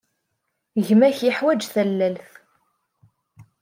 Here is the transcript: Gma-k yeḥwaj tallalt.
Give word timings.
Gma-k 0.85 1.19
yeḥwaj 1.23 1.61
tallalt. 1.73 2.29